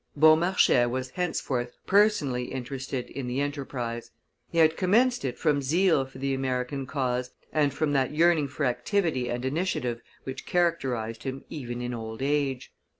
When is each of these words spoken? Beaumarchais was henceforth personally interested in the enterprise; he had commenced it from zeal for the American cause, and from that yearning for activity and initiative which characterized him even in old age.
Beaumarchais 0.17 0.89
was 0.89 1.11
henceforth 1.11 1.75
personally 1.85 2.45
interested 2.45 3.07
in 3.11 3.27
the 3.27 3.39
enterprise; 3.39 4.09
he 4.49 4.57
had 4.57 4.75
commenced 4.75 5.23
it 5.23 5.37
from 5.37 5.61
zeal 5.61 6.05
for 6.07 6.17
the 6.17 6.33
American 6.33 6.87
cause, 6.87 7.29
and 7.53 7.71
from 7.71 7.93
that 7.93 8.11
yearning 8.11 8.47
for 8.47 8.65
activity 8.65 9.29
and 9.29 9.45
initiative 9.45 10.01
which 10.23 10.47
characterized 10.47 11.21
him 11.21 11.43
even 11.51 11.81
in 11.83 11.93
old 11.93 12.23
age. 12.23 12.71